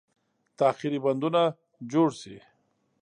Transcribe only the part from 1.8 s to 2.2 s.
جوړ